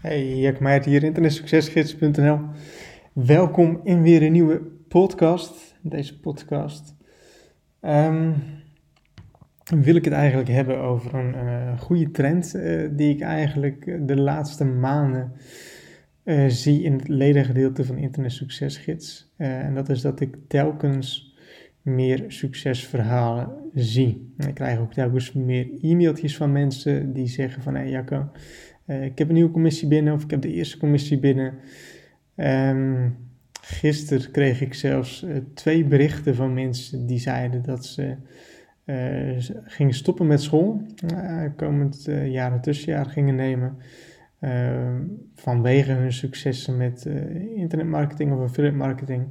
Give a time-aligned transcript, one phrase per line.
[0.00, 2.38] Hey, Jack Meijert hier, internetsuccesgids.nl.
[3.12, 5.74] Welkom in weer een nieuwe podcast.
[5.82, 6.94] Deze podcast
[7.80, 8.34] um,
[9.64, 14.16] wil ik het eigenlijk hebben over een uh, goede trend uh, die ik eigenlijk de
[14.16, 15.32] laatste maanden
[16.24, 19.32] uh, zie in het ledengedeelte van Internet Succesgids.
[19.36, 21.36] en dat is dat ik telkens
[21.82, 24.34] meer succesverhalen zie.
[24.36, 27.74] Ik krijg ook telkens meer e-mailtjes van mensen die zeggen van...
[27.74, 28.30] Hey Jacco,
[28.88, 31.54] uh, ik heb een nieuwe commissie binnen of ik heb de eerste commissie binnen.
[32.36, 33.16] Um,
[33.60, 38.16] gisteren kreeg ik zelfs uh, twee berichten van mensen die zeiden dat ze
[38.84, 40.82] uh, gingen stoppen met school.
[41.56, 43.76] komend jaar een tussenjaar gingen nemen.
[44.40, 45.02] Ehm,
[45.34, 47.04] vanwege hun successen met
[47.54, 49.26] internetmarketing of affiliate marketing.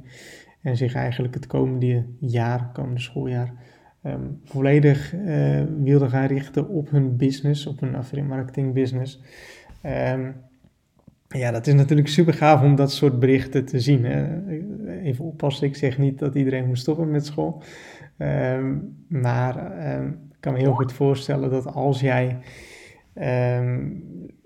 [0.62, 3.52] En zich eigenlijk het komende jaar, komende schooljaar,
[4.12, 9.22] um, volledig uh, wilden gaan richten op hun business, op hun affiliate marketing business.
[10.12, 10.34] Um,
[11.28, 14.04] ja, dat is natuurlijk super gaaf om dat soort berichten te zien.
[15.02, 17.62] Even oppassen, ik zeg niet dat iedereen moet stoppen met school.
[18.18, 19.56] Um, maar
[20.30, 22.38] ik kan me heel goed voorstellen dat als jij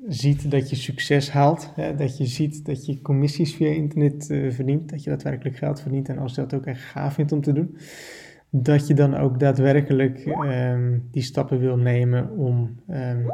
[0.09, 4.51] ziet dat je succes haalt, hè, dat je ziet dat je commissies via internet uh,
[4.51, 7.41] verdient, dat je daadwerkelijk geld verdient en als je dat ook echt gaaf vindt om
[7.41, 7.77] te doen,
[8.55, 13.27] dat je dan ook daadwerkelijk um, die stappen wil nemen om um,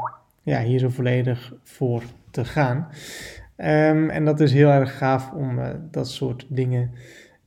[0.43, 2.89] ja, hier zo volledig voor te gaan.
[3.57, 6.91] Um, en dat is heel erg gaaf om uh, dat soort dingen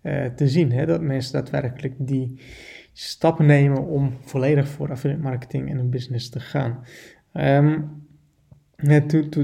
[0.01, 0.71] uh, te zien.
[0.71, 0.85] Hè?
[0.85, 2.39] Dat mensen daadwerkelijk die
[2.93, 6.83] stappen nemen om volledig voor affiliate marketing en een business te gaan.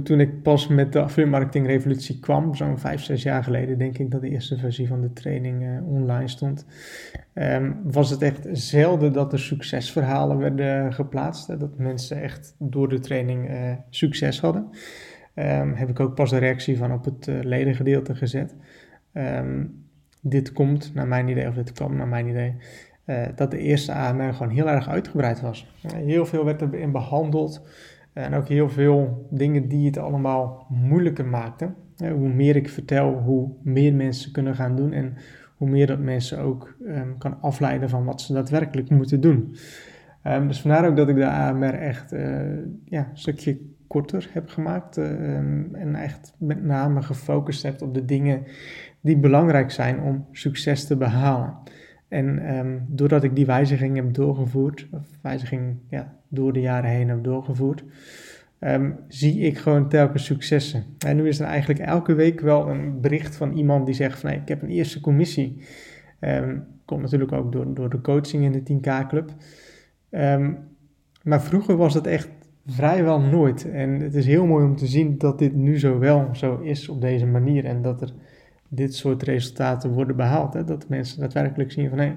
[0.03, 3.97] Toen, ik pas met de affiliate marketing revolutie kwam, zo'n vijf, zes jaar geleden, denk
[3.97, 6.65] ik dat de eerste versie van de training uh, online stond,
[7.33, 11.59] um, was het echt zelden dat er succesverhalen werden geplaatst.
[11.59, 14.69] Dat mensen echt door de training uh, succes hadden.
[15.35, 18.55] Um, heb ik ook pas de reactie van op het uh, ledengedeelte gezet.
[19.13, 19.85] Um,
[20.21, 22.55] dit komt naar mijn idee, of dit kwam naar mijn idee,
[23.35, 25.67] dat de eerste AMR gewoon heel erg uitgebreid was.
[25.93, 27.61] heel veel werd erin behandeld.
[28.17, 31.75] En ook heel veel dingen die het allemaal moeilijker maakten.
[31.97, 35.13] Hoe meer ik vertel, hoe meer mensen kunnen gaan doen en
[35.55, 39.55] hoe meer dat mensen ook um, kan afleiden van wat ze daadwerkelijk moeten doen.
[40.23, 42.21] Um, dus vandaar ook dat ik de AMR echt uh,
[42.85, 48.05] ja, een stukje korter heb gemaakt um, en echt met name gefocust heb op de
[48.05, 48.43] dingen
[49.01, 51.53] die belangrijk zijn om succes te behalen.
[52.07, 57.09] En um, doordat ik die wijziging heb doorgevoerd, of wijziging ja, door de jaren heen
[57.09, 57.83] heb doorgevoerd,
[58.59, 60.83] um, zie ik gewoon telkens successen.
[61.05, 64.29] En nu is er eigenlijk elke week wel een bericht van iemand die zegt van
[64.29, 65.61] hey, ik heb een eerste commissie.
[66.21, 69.31] Um, komt natuurlijk ook door, door de coaching in de 10K Club.
[71.23, 72.29] maar vroeger was dat echt
[72.65, 73.71] vrijwel nooit.
[73.71, 76.89] En het is heel mooi om te zien dat dit nu zo wel zo is
[76.89, 77.65] op deze manier.
[77.65, 78.13] En dat er
[78.67, 80.53] dit soort resultaten worden behaald.
[80.53, 80.63] Hè?
[80.63, 82.13] Dat mensen daadwerkelijk zien van hé,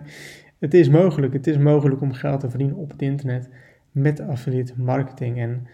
[0.58, 1.32] het is mogelijk.
[1.32, 3.48] Het is mogelijk om geld te verdienen op het internet
[3.90, 5.38] met affiliate marketing.
[5.38, 5.66] En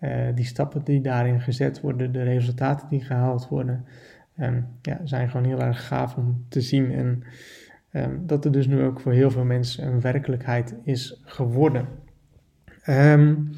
[0.00, 3.84] uh, die stappen die daarin gezet worden, de resultaten die gehaald worden,
[4.40, 6.92] um, ja, zijn gewoon heel erg gaaf om te zien.
[6.92, 7.22] En
[7.92, 11.86] um, dat er dus nu ook voor heel veel mensen een werkelijkheid is geworden.
[12.88, 13.50] Um,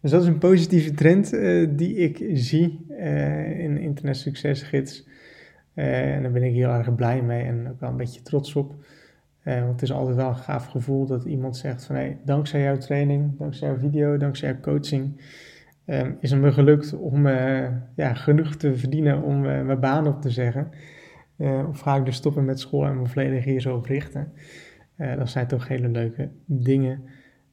[0.00, 5.06] dus dat is een positieve trend uh, die ik zie uh, in Internet Succesgids.
[5.74, 8.54] Uh, en daar ben ik heel erg blij mee en ook wel een beetje trots
[8.54, 8.74] op.
[9.44, 12.62] Uh, want het is altijd wel een gaaf gevoel dat iemand zegt van hey, dankzij
[12.62, 15.20] jouw training, dankzij jouw video, dankzij jouw coaching,
[15.86, 20.20] um, is het me gelukt om uh, ja, genoeg te verdienen om mijn baan op
[20.20, 20.70] te zeggen.
[21.68, 24.32] of ga ik dus stoppen met school en me volledig hier zo op richten.
[24.96, 27.02] dat zijn toch hele leuke dingen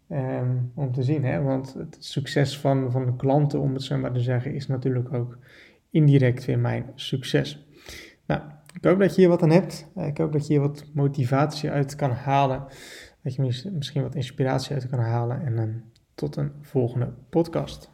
[0.09, 1.23] um, om te zien.
[1.23, 1.41] Hè?
[1.41, 5.13] Want het succes van, van de klanten, om het zo maar te zeggen, is natuurlijk
[5.13, 5.37] ook
[5.89, 7.68] indirect weer mijn succes.
[8.29, 8.41] Nou,
[8.73, 9.87] ik hoop dat je hier wat aan hebt.
[9.95, 12.63] Ik hoop dat je hier wat motivatie uit kan halen.
[13.23, 15.45] Dat je misschien wat inspiratie uit kan halen.
[15.45, 15.83] En
[16.15, 17.87] tot een volgende podcast.